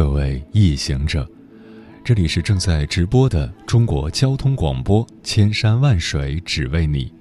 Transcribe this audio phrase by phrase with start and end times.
[0.00, 1.28] 各位夜行者，
[2.02, 7.12] 这里是正在直播的中国交通广播，千山万水只为你，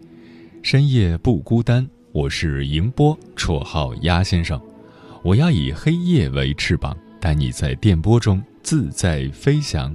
[0.63, 1.85] 深夜不孤单。
[2.13, 4.57] 我是迎波，绰号鸭先生。
[5.23, 9.93] 我要以黑夜为翅膀，带你在电波中自在飞翔。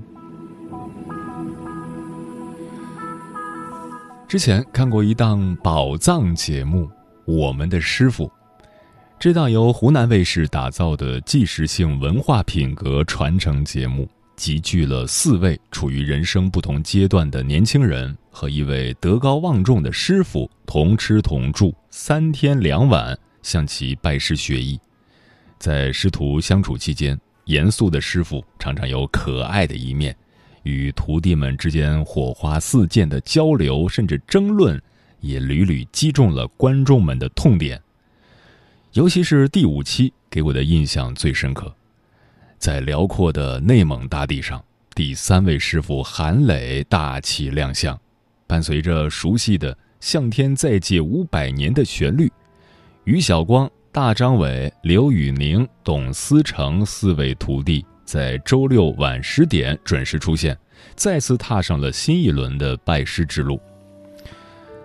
[4.28, 6.84] 之前看过一档宝藏节目
[7.24, 8.26] 《我们的师傅》，
[9.18, 24.78] 这档由湖南卫视打造的纪实性文化品格传承节目，集聚了四位处于人生不同阶段的年轻人和一位德高望重的师傅同吃同住三天两晚，向其拜师学艺。
[25.58, 30.14] 在师徒相处期间，严肃的师傅常常有可爱的一面，
[30.64, 34.78] 与徒弟们之间火花四溅的交流甚至争论，
[35.20, 37.81] 也屡屡击中了观众们的痛点。
[38.95, 41.75] 尤其是第五期给我的印象最深刻，
[42.59, 44.64] 在辽阔的内蒙大地上，
[44.95, 47.98] 第三位师傅韩磊大气亮相，
[48.47, 52.31] 伴随着熟悉的“向天再借五百年”的旋律，
[53.03, 53.69] 于晓光。
[53.91, 60.56] 大张伟、刘宇宁、董思成四位徒弟在周六晚十点准时出现，
[60.97, 63.61] 再次踏上了新一轮的拜师之路。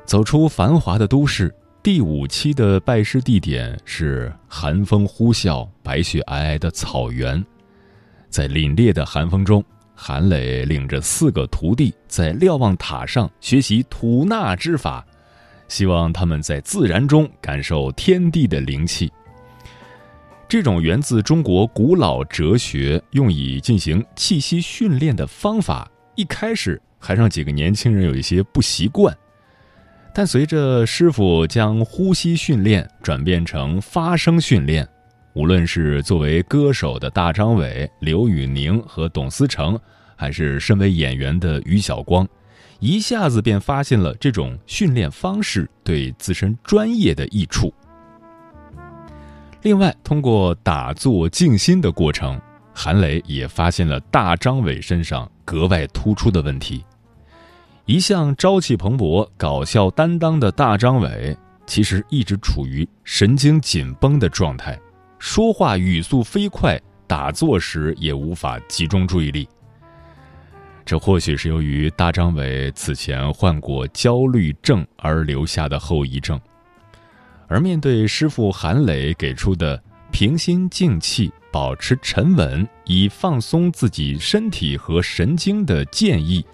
[0.06, 7.44] 走出繁华的都市，第五期的拜师地点是寒风呼啸、白雪皑皑的草原。
[8.30, 9.64] 在凛冽的寒风中，
[9.96, 15.06] 韩磊领着四个徒弟在瞭望塔上学习吐纳之法。
[15.70, 19.10] 希望他们在自然中感受天地的灵气。
[20.50, 29.16] 这种源自中国古老哲学、用以进行气息训练的方法，一开始还让几个年轻人有一些不习惯。
[30.20, 34.86] 但随着师傅将呼吸训练转变成发声训练，
[35.32, 39.80] 无论是作为歌手的大张伟、刘宇宁和董思成，
[40.18, 42.28] 还是身为演员的于晓光。
[42.82, 47.74] 一下子便发现了这种训练方式对自身专业的益处。
[49.62, 52.38] 另外，通过打坐静心的过程，
[52.74, 56.84] 韩磊也发现了大张伟身上格外突出的问题。
[57.90, 61.36] 一向朝气蓬勃、搞笑担当的大张伟，
[61.66, 64.80] 其实一直处于神经紧绷的状态，
[65.18, 69.50] 说话语速飞快，打坐时也无法集中注意力。
[70.86, 76.40] 这或许是由于大张伟此前患过焦虑症而留下的后遗症，
[77.48, 86.46] 而面对师傅韩磊给出的平心静气、保持沉稳以放松自己身体和神经的建议，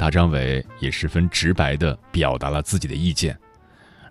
[0.00, 3.38] 大张伟也十分直白地表达了自己的意见：“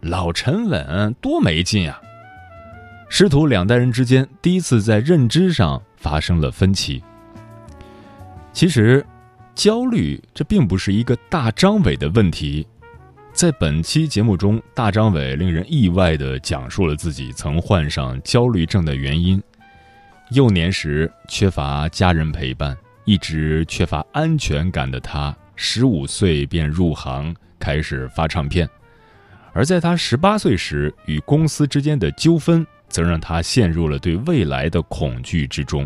[0.02, 2.00] 老沉稳多没劲啊！”
[3.10, 7.04] 师徒两代人之间第一次在认知上发生了分歧。
[8.54, 9.04] 其实。
[9.56, 12.66] 焦虑，这并不是一个大张伟的问题。
[13.34, 19.44] 在本期节目中，大张伟令人意外地讲述了自己曾患上焦虑症的原因。
[20.30, 28.68] 幼年时缺乏家人陪伴，一直缺乏安全感的他，十五岁便入行开始发唱片。
[29.52, 35.86] 而在他十八岁时，与公司之间的纠纷，则让他陷入了对未来的恐惧之中。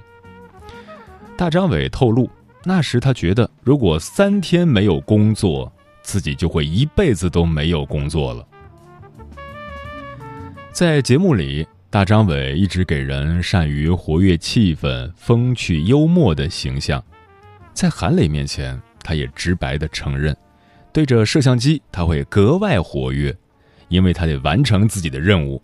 [1.36, 2.30] 大张伟透露。
[2.66, 5.70] 那时他觉得，如果三天没有工作，
[6.02, 8.48] 自己就会一辈子都没有工作了。
[10.72, 17.04] 在节目里，大张伟一直给人善于活跃气氛、风趣幽默的形象。
[17.74, 20.36] 在韩磊面前，他也直白的承认，
[20.92, 23.36] 对着摄像机他会格外活跃，
[23.90, 25.62] 因为他得完成自己的任务。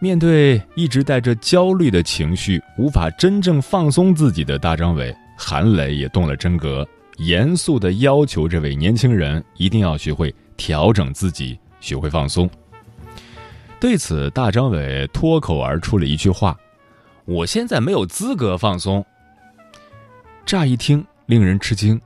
[0.00, 5.14] 面对一直带着焦虑的情绪，无法真正放松自己的大张伟。
[5.36, 6.86] 韩磊也动了真格，
[7.16, 12.48] 严肃地要求这位年轻人一定要学会调整自己，学会放松。
[13.78, 16.54] 对此，大张伟脱口而出了一句话
[17.24, 19.02] ：“我现在没有资格放松。”
[20.44, 21.98] 乍一听令人吃惊，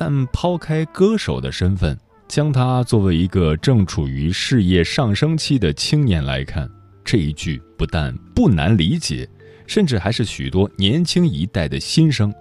[0.00, 1.94] 但抛开歌手的身份，
[2.26, 6.66] 将他作为一个正处于事业上升期的青年来看，
[7.04, 9.28] 这一句不但不难理解。
[9.66, 12.32] 甚至还是许多年轻一代的心声。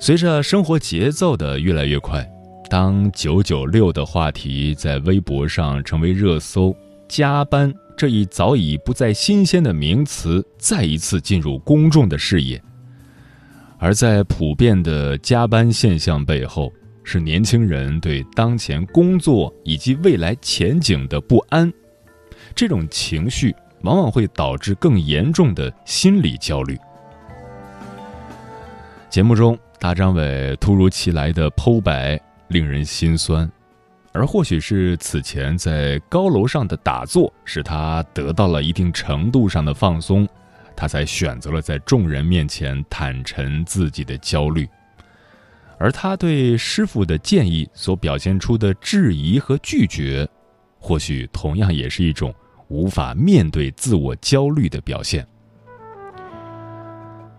[0.00, 2.28] 随着生活节奏的越来越快，
[2.68, 6.76] 当“九九六”的话题在微博上成为热搜，
[7.08, 12.60] 加班这一早已不再新鲜的名词再一次进入公众的视野。
[13.78, 16.72] 而在普遍的加班现象背后，
[17.04, 21.72] 是年轻人对当前工作以及未来前景的不安。
[22.54, 26.78] 这种情绪往往会导致更严重的心理焦虑。
[29.10, 29.58] 节目中。
[29.78, 32.18] 大张伟突如其来的剖白
[32.48, 33.48] 令人心酸，
[34.10, 40.26] 而或许是此前在高楼上的打坐使他得到了一定程度上的放松，
[40.76, 44.68] 他才选择了在众人面前坦陈自己的焦虑。
[45.78, 50.28] 而他对师傅的建议所表现出的质疑和拒绝，
[50.78, 52.34] 或许同样也是一种
[52.68, 55.26] 无法面对自我焦虑的表现。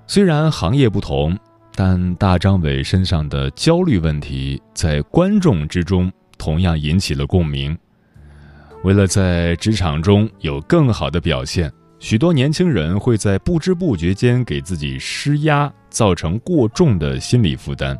[0.07, 1.37] 虽然行业不同。
[1.79, 7.77] 但大张伟身上的焦虑问题，在观众之中同样引起了共鸣。
[8.83, 17.97] 为了在职场中有更好的表现，许多年轻人会在不知不觉间给自己施压，造成过重的心理负担。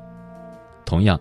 [0.85, 1.19] 同样，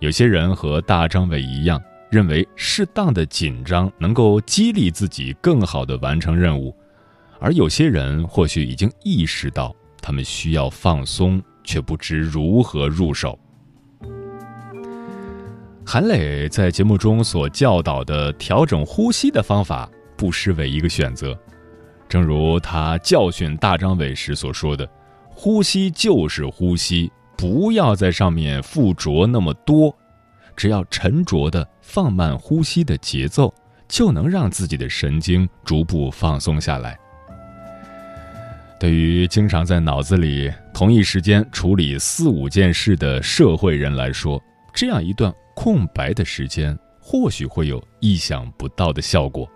[0.00, 1.80] 有些人和大张伟一样，
[2.10, 6.74] 认为适当的紧张能够激励自己更好的完成任务，
[7.38, 11.42] 而有些人或许已经意识到，他们需要放松。
[11.66, 13.36] 却不知如何入手。
[15.84, 21.36] 韩磊在节目中所教导的调整呼吸的方法，不失为一个选择。
[22.16, 24.88] 正如他教训大张伟时所说的
[25.28, 29.94] ：“呼吸就是呼吸，不要在上面附着那么多，
[30.56, 33.52] 只要沉着的放慢呼吸的节奏，
[33.86, 36.98] 就能让自己的神经逐步放松下来。”
[38.80, 44.42] 对于经常在脑子里同一时间处理四五件事的社会人来说，
[44.72, 49.46] 这样一段空白的时间，或许会有意想不到的效果。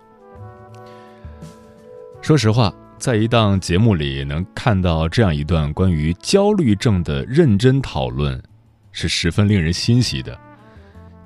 [2.31, 8.41] 说实话，在一档节目里能看到这样一段关于焦虑症的认真讨论，
[8.93, 10.39] 是十分令人欣喜的。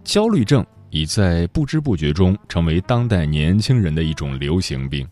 [0.04, 5.08] 焦虑症已在不知不觉中成为当代年轻人的一种流行病。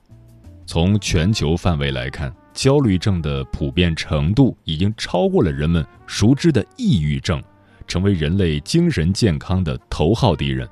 [0.66, 7.40] 从全球范围来看，焦虑症的普遍程度已经超过了人们熟知的抑郁症，
[7.86, 10.68] 成为人类精神健康的头号敌人。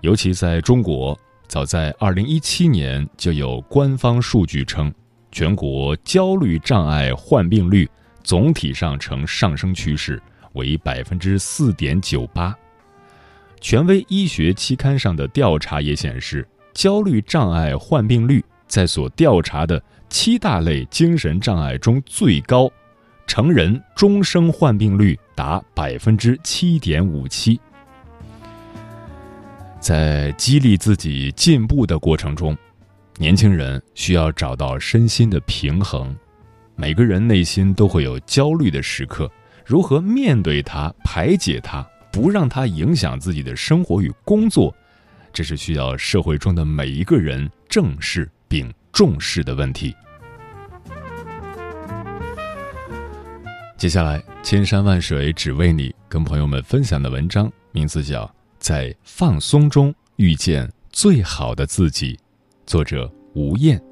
[0.00, 4.92] 尤其在中国，早在2017年就有官方数据称，
[5.30, 7.88] 全国焦虑障碍患病率
[8.22, 10.22] 总体上呈上升趋势，
[10.54, 12.54] 为百分之四点九八。
[13.60, 19.82] 权威医学期刊上的调查也显示，焦虑障碍患病率在所调查的。
[20.08, 22.70] 七大类精神障碍中最高，
[23.26, 27.58] 成人终生患病率达百分之七点五七。
[29.82, 32.56] 在激励自己进步的过程中，
[33.18, 36.16] 年轻人需要找到身心的平衡。
[36.76, 39.28] 每个人内心都会有焦虑的时刻，
[39.66, 44.72] 如何面对它、排解它，不让它影响自己的生活与工作，
[45.32, 49.92] 这是需要社会中的每一个人正视并重视的问题。
[53.76, 58.24] 接下来，千山万水只为你，跟朋友们分享的文章名字叫
[58.62, 62.14] 《在放松中遇见最好的自己》，
[62.64, 63.91] 作者吴燕。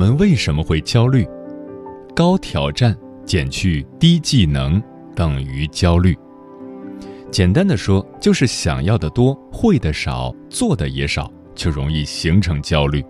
[0.00, 1.28] 我们为什么会焦虑？
[2.16, 4.82] 高挑战减去低技能
[5.14, 6.16] 等于焦虑。
[7.30, 13.04] 简单的说，就是想要的多，会的少，做的也少，就容易形成焦虑。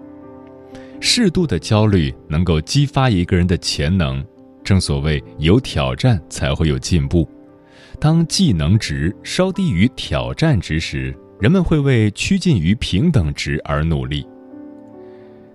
[0.99, 4.20] 适度的焦虑能够激发一个人的潜能。
[4.64, 7.25] 正所谓有挑战才会有进步。
[8.00, 14.26] 当技能值稍低于挑战值时，人们会为趋近于平等值而努力。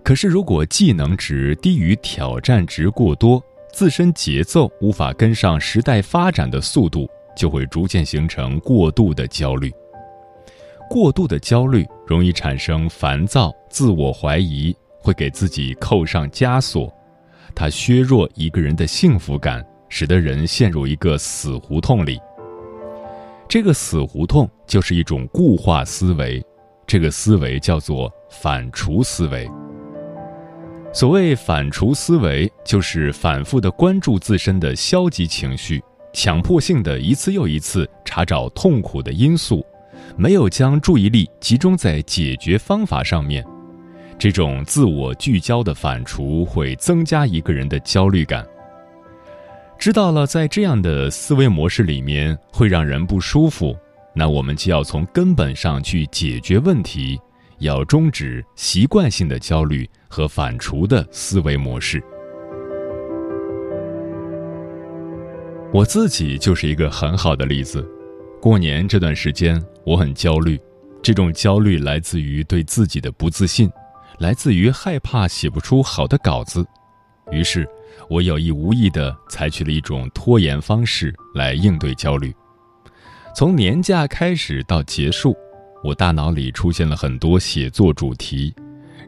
[0.05, 3.43] 可是，如果技能值低于挑战值过多，
[3.73, 9.73] 自身节奏无法跟上时代发展的速度，就会逐渐形成过度的焦虑。
[10.87, 16.93] 过度的焦虑容易产生烦躁、自我怀疑，会给自己扣上枷锁，
[17.55, 22.19] 它削弱一个人的幸福感，使得人陷入一个死胡同里。
[23.49, 26.45] 这个死胡同就是一种固化思维，
[26.85, 29.49] 这个思维叫做反刍思维。
[30.95, 35.83] 所谓反刍思维，就是反复的关注自身的消极情绪，
[36.13, 39.61] 强迫性的一次又一次查找痛苦的因素，
[40.15, 43.45] 没有将注意力集中在解决方法上面。
[44.17, 48.47] 这种自我聚焦的反刍会增加一个人的焦虑感。
[49.77, 53.75] 知道了，在这样的思维模式里面会让人不舒服，
[54.13, 57.19] 那我们就要从根本上去解决问题。
[57.59, 62.01] 要终止习惯性的焦虑和反刍的思维模式。
[65.73, 67.85] 我自己就是一个很好的例子。
[68.41, 70.57] 过年这段时间，我很焦虑，
[71.01, 73.69] 这种焦虑来自于对自己的不自信，
[74.19, 76.65] 来自于害怕写不出好的稿子。
[77.29, 77.67] 于是，
[78.09, 82.33] 我有意无意地采取了一种拖延方式来应对焦虑。
[83.35, 85.35] 从年假开始到结束。
[85.83, 88.51] 我大脑里出现了很多写作主题，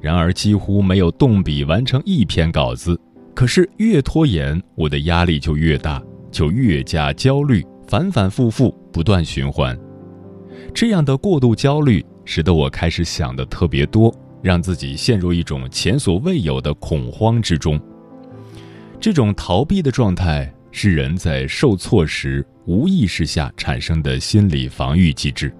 [0.08, 2.98] 然而几乎没有动笔完成一篇稿子。
[3.36, 9.78] 可是越拖延，我的压力就越大，就越加焦虑，反反复复，不断循环。
[10.74, 14.10] 这样的过度焦虑，使得我开始想的特别多，
[14.42, 17.78] 让自己陷入一种前所未有的恐慌之中。
[19.02, 25.54] 这种逃避的状态，是人在受挫时无意识下产生的心理防御机制。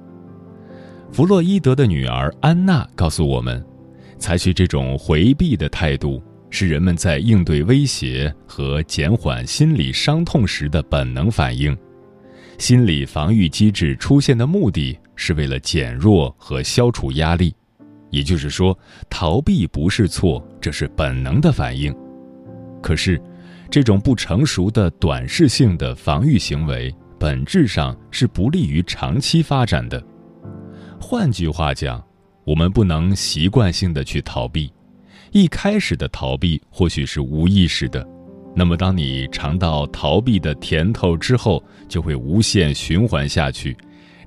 [1.12, 3.62] 弗洛伊德的女儿安娜告诉我们，
[4.20, 11.78] 采取这种回避的态度是人们在应对威胁和减缓心理伤痛时的本能反应。
[12.58, 17.54] 心理防御机制出现的目的是为了减弱和消除压力，
[18.10, 18.78] 也就是说，
[19.10, 21.96] 逃避不是错，这是本能的反应。
[22.82, 23.22] 可是，
[23.70, 30.02] 这种不成熟的短视性的防御行为，本质上是不利于长期发展的。
[31.00, 32.04] 换句话讲，
[32.48, 34.72] 我们不能习惯性的去逃避。
[35.34, 38.08] 一开始的逃避或许是无意识的，
[38.56, 43.76] 那么当你尝到逃避的甜头之后，就会无限循环下去，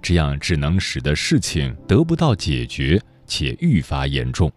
[0.02, 4.52] 这样只能使得事情得不到解决且愈发严重。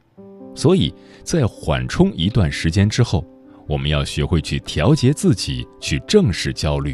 [0.53, 0.93] 所以
[1.23, 3.25] 在缓冲一段时间之后，
[3.65, 6.93] 我们要学会去调节自己，去正视焦虑。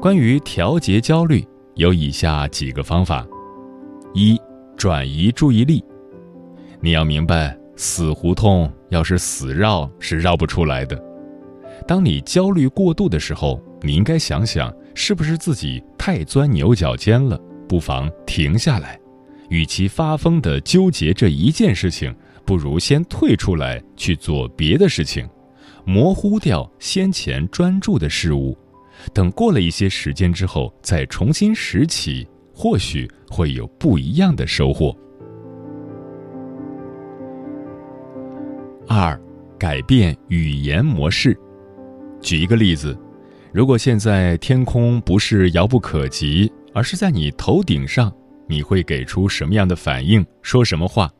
[0.00, 1.44] 关于调节焦虑。
[1.76, 3.26] 有以下几个方法：
[4.12, 4.38] 一、
[4.76, 5.82] 转移注意力。
[6.80, 11.00] 你要明白，死胡同要是死绕是绕不出来的。
[11.86, 17.38] 当你焦虑过度的时候，你应该想想，是不是自己太钻牛角尖了？
[17.68, 19.00] 不妨停下来，
[19.48, 22.14] 与其发疯的纠结这一件事情，
[22.44, 25.28] 不如先退出来去做别的事情，
[25.84, 28.56] 模糊掉先前专注的事物。
[29.12, 34.94] 等过了一些时间之后，再重新拾起，或许会有不一样的收获。
[38.86, 39.18] 二，
[39.58, 41.36] 改变语言模式。
[42.20, 42.96] 举一个例子，
[43.50, 48.12] 如果现在天空不是遥不可及，而是在你头顶上，
[48.46, 50.24] 你会给出什么样的反应？
[50.42, 51.10] 说什么话？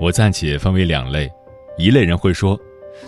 [0.00, 1.30] 我暂且分为两类，
[1.76, 2.58] 一类人会说：“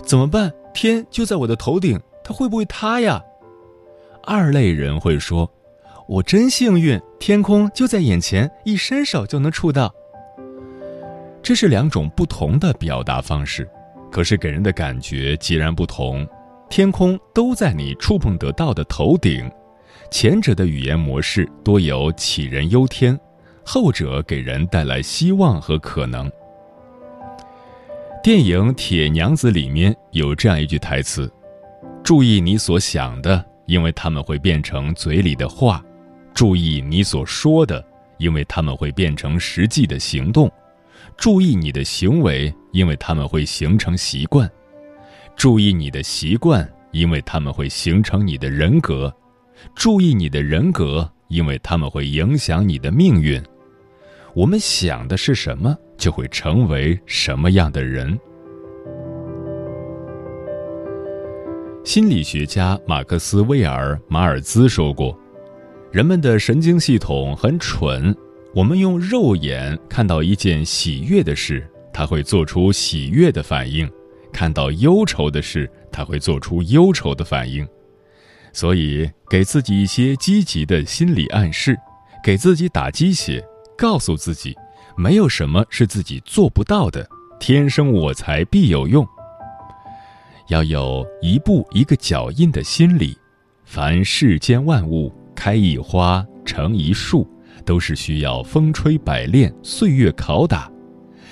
[0.05, 0.51] 怎么办？
[0.73, 3.21] 天就在我的头顶，它会不会塌呀？”
[4.25, 5.49] 二类人会说
[6.07, 9.95] ：“我真幸运，天空就在眼前，一伸手就能触到。”
[11.41, 13.65] 这是两种不同的表达方式，
[14.11, 16.27] 可是给人的感觉截然不同。
[16.69, 19.49] 天空都在你触碰得到的头顶，
[20.11, 23.17] 前者的语言模式多有杞人忧天，
[23.63, 26.29] 后者给人带来希望和可能。
[28.21, 31.31] 电影《铁娘子》里面有这样一句台词
[32.03, 35.81] ：“注意你所想的。”因为他们会变成嘴里的话，
[36.33, 37.83] 注意你所说的，
[38.17, 40.47] 因为他们会变成实际的行动；
[41.15, 44.47] 注意你的行为，因为他们会形成习惯；
[45.35, 49.11] 注意你的习惯，因为他们会形成你的人格；
[49.75, 53.41] 注意你的人格，因为他们会影响你的命运。
[54.33, 58.19] 我们想的是什么，就会成为什么样的人。
[61.83, 65.15] 心理学家马克思·威尔·马尔兹说过
[65.93, 68.15] ：“人们的神经系统很蠢，
[68.55, 73.87] 我们用肉眼看到一件喜悦的事，他会做出喜悦的反应；
[74.31, 77.63] 看到忧愁的事，他会做出忧愁的反应。
[78.51, 81.77] 所以，给自己一些积极的心理暗示，
[82.23, 83.45] 给自己打鸡血，
[83.77, 84.57] 告诉自己，
[84.97, 87.07] 没有什么是自己做不到的，
[87.39, 89.07] 天生我材必有用。”
[90.49, 93.15] 要有一步一个脚印的心理，
[93.63, 97.27] 凡世间万物开一花，成一树，
[97.65, 100.71] 都是需要风吹百炼，岁月拷打。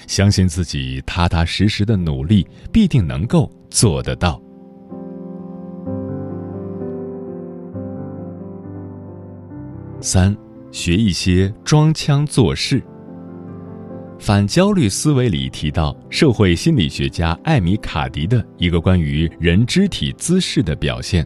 [0.08, 4.41] 相信自己，踏踏实实的努力，必定能够做得到。
[10.01, 10.36] 三，
[10.72, 12.81] 学一些装腔作势。
[14.20, 21.25] 反焦虑思维里提到，社会心理学家艾米卡迪的一个关于人肢体姿势的表现，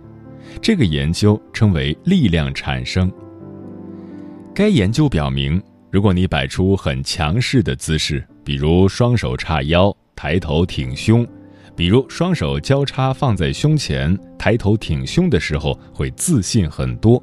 [0.62, 3.12] 这个研究称为力量产生。
[4.54, 11.28] 该研究表明，如果你摆出很强势的姿势，比如双手叉腰、抬头挺胸，
[11.76, 17.22] 比如双手交叉放在胸前、抬头挺胸的时候，会自信很多；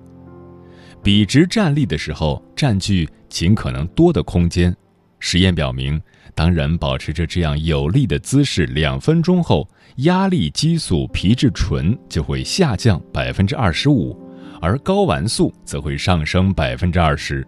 [1.02, 4.76] 笔直站立的时候，占据尽可能多的空间。
[5.24, 6.02] 实验表明，
[6.34, 9.66] 当人保持着这样有力的姿势两分钟后，
[9.98, 14.18] 压力激素皮质醇就会下降百分之二十五，
[14.60, 17.46] 而睾丸素则会上升百分之二十。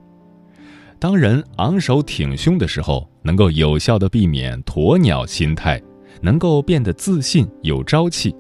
[1.01, 5.83] 当人昂首挺胸的时候，能够有效的避免鸵鸟心态，
[6.23, 8.33] 能够变得自信有朝气。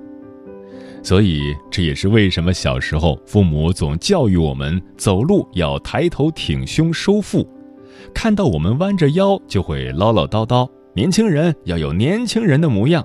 [1.03, 1.41] 所以，
[1.73, 7.45] 这也是为什么小时候父母总教育我们走路要抬头挺胸收腹。
[8.13, 10.69] 看到我们弯着腰，就会唠唠叨叨。
[10.95, 13.05] 年轻人要有年轻人的模样。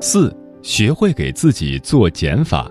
[0.00, 2.70] 四，学会给自己做减法。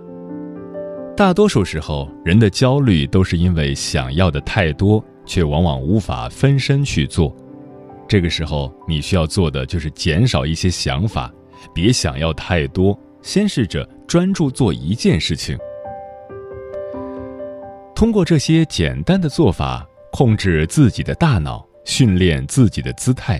[1.16, 7.34] 大多数时候，人的焦虑都是因为想要的太多，却往往无法分身去做。
[8.08, 11.34] 这个时候，你需要做的就是减少一些想法，
[11.74, 15.58] 别想要太多，先试着专注做一件事情。
[17.96, 23.40] 通过这些简单的做法，控制自己的大脑，训练自己的姿态，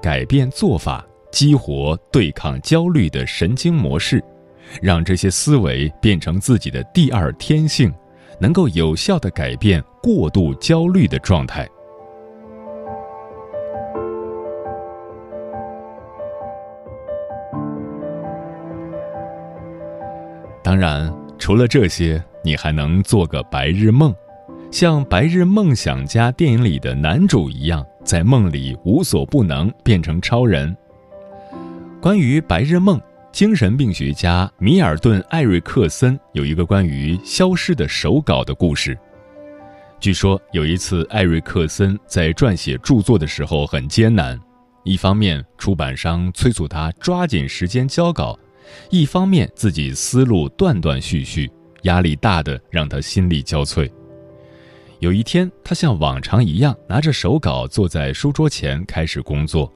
[0.00, 4.24] 改变做法，激活对抗焦虑的神经模式，
[4.80, 7.92] 让这些思维变成自己的第二天性，
[8.40, 11.68] 能够有效的改变过度焦虑的状态。
[20.62, 22.22] 当然，除了这些。
[22.42, 24.14] 你还能做个白日梦，
[24.70, 30.74] 像《白日梦想家》电影里的男主一样，在梦里无所不能，变成超人。
[32.00, 32.98] 关于白日梦，
[33.30, 38.98] 精神病学家米尔顿·艾瑞克森有一个关于消失的手稿的故事。
[39.98, 44.40] 据说有一次，艾瑞克森在撰写著作的时候很艰难，
[44.82, 48.38] 一方面出版商催促他抓紧时间交稿，
[48.90, 51.50] 一方面自己思路断断续续。
[51.84, 53.90] 压力大的让他心力交瘁。
[54.98, 59.72] 有一天，他像往常一样拿着手稿坐在书桌前开始工作。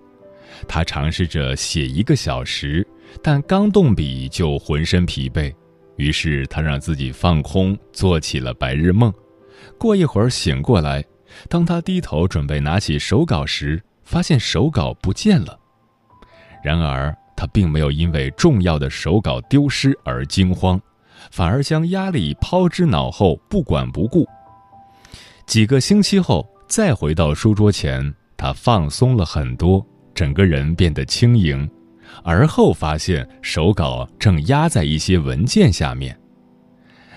[0.68, 2.86] 他尝试着写一个小时，
[3.22, 5.50] 但刚动笔就浑身疲惫。
[5.96, 9.10] 于是他让自己放空，做起了白日梦。
[9.78, 11.02] 过一会儿醒过来，
[11.48, 15.58] 当他低头准备拿起手稿时，发现手稿不见了。
[16.62, 20.80] 然而他并没有因为重要的手稿丢失而惊慌。
[21.30, 24.26] 反而将压力抛之脑后，不管不顾。
[25.46, 31.68] 几个星期后，再回到书桌前，他放松了很多，整个人变得轻盈。
[32.22, 36.18] 而后发现手稿正压在一些文件下面。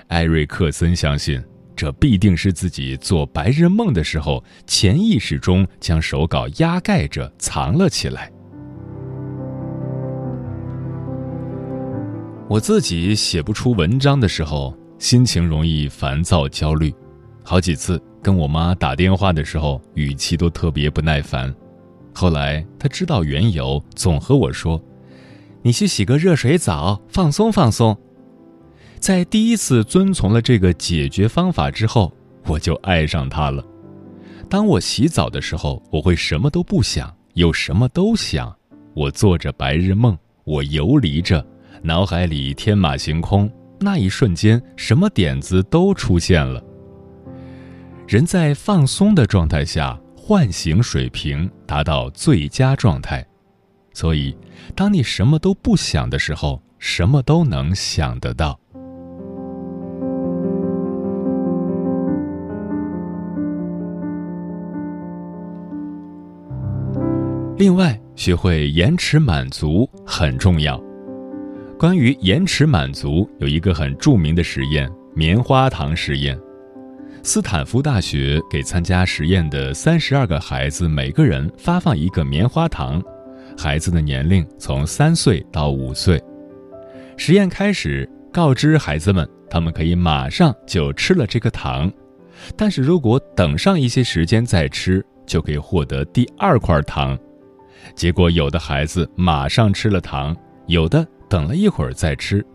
[0.10, 1.42] 艾瑞克森相信，
[1.74, 8.30] 这必定是自己做白日梦的时候，潜意识中将手稿压盖着藏了起来。
[12.50, 16.94] 我自己写不出文章的时候，心情容易烦躁、焦虑，
[17.44, 21.54] 好几次跟我妈打电话的时候，语气都特别不耐烦。
[22.14, 24.82] 后来她知道缘由，总和我说
[25.62, 27.96] ：“你去洗个热水澡，放松放松。”
[28.98, 32.14] 在第一次遵从了这个解决方法之后，
[32.46, 33.62] 我就爱上它了。
[34.50, 38.56] 当我洗澡的时候，我会什么都不想，又什么都想。
[38.96, 41.46] 我做着白日梦，我游离着。
[41.82, 46.64] 脑海里天马行空，那一瞬间，什么点子都出现了。
[48.08, 53.26] 人在放松的状态下，唤醒水平达到最佳状态。
[53.94, 54.36] 所以，
[54.76, 58.60] 当你什么都不想的时候，什么都能想得到。
[67.58, 70.80] 另外，学会延迟满足很重要。
[71.80, 76.36] 关于延迟满足，有一个很著名的实验——棉花糖实验。
[77.22, 83.00] 斯坦福大学给参加实验的三十二个孩子，每个人发放一个棉花糖，
[83.56, 86.20] 孩子的年龄从三岁到五岁。
[87.16, 91.92] 实验开始，告知孩子们，他们可以马上就吃了这颗糖，
[92.56, 97.16] 但是如果等上一些时间再吃，就可以获得第二块糖。
[97.94, 100.36] 结果，有的孩子马上吃了糖，
[100.66, 102.46] 有的等了一会儿再吃，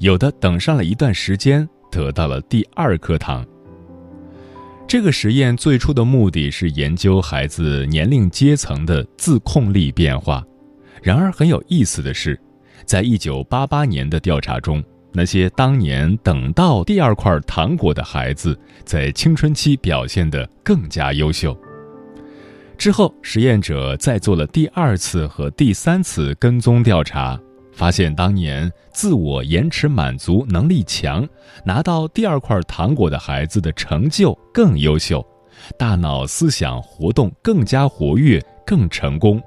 [0.00, 3.44] 有的等上了一段时间，得到了第二颗糖。
[4.86, 10.44] 这个实验最初的目的是研究孩子年龄阶层的自控力变化。
[11.02, 12.38] 然而很有意思的是，
[12.84, 21.56] 在一九八八年的调查中，那些当年等到第二块糖果的孩子，在青春期表现得更加优秀。
[22.76, 27.40] 之后，实验者再做了第二次和第三次跟踪调查。
[27.72, 31.26] 发现当年自我延迟满足能力强，
[31.64, 35.26] 拿到第二块糖果的孩子的成就更优秀，
[35.78, 39.42] 大脑思想活动更加活跃，更成功。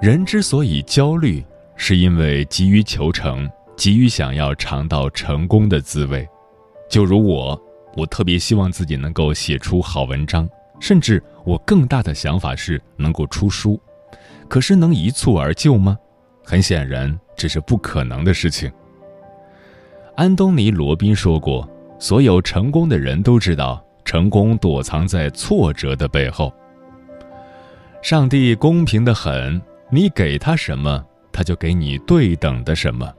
[0.00, 1.44] 人之所以焦虑，
[1.76, 6.26] 是因为急于求成，急于想要尝到成功的滋味。
[6.88, 7.60] 就如我，
[7.94, 10.48] 我特别希望自己能够写出好文章。
[10.80, 13.80] 甚至我更大的想法是能够出书，
[14.48, 15.96] 可是能一蹴而就吗？
[16.44, 18.70] 很显然这是不可能的事情。
[20.16, 26.52] 安东尼·罗宾说过：“所有成功的人都知道，成功躲藏在挫折的背后。
[28.02, 33.10] 上帝公平的很，你给他什么，他就给你对等的什么。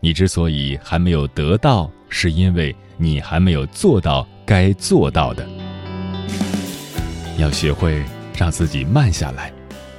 [0.00, 5.44] 你之所以还没有得到，是因为你还没有做到该做到的。”
[7.36, 8.02] 要学会
[8.36, 9.52] 让自己慢下来，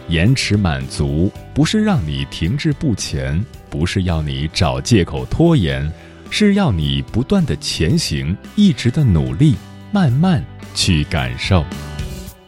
[0.07, 5.91] 延迟满足不是让你停滞不前，不是要你找借口拖延，
[6.29, 9.55] 是要你不断的前行，一直的努力，
[9.91, 11.63] 慢慢去感受。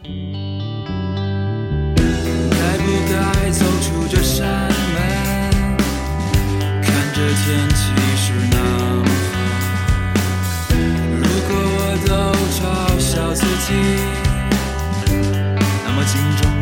[0.04, 0.08] 该
[2.78, 5.76] 不该走出这扇门？
[6.82, 8.56] 看着天气是那，
[11.16, 12.12] 如果我都
[12.56, 12.58] 嘲
[12.98, 14.29] 笑自己。
[16.12, 16.59] 心中。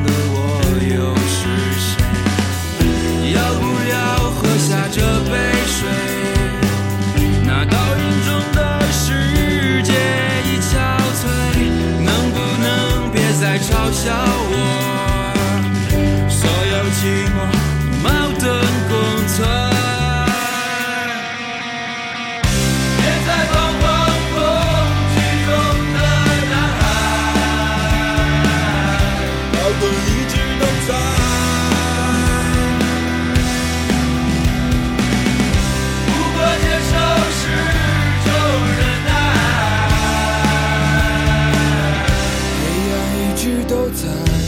[44.00, 44.47] time.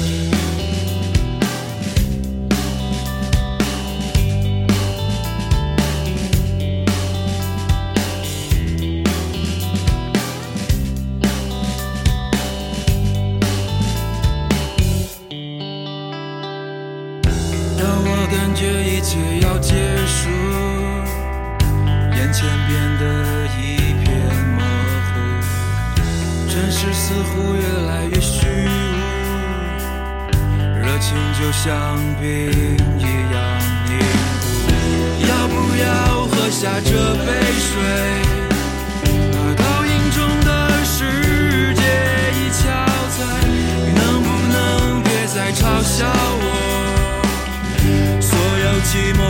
[48.90, 49.29] próximo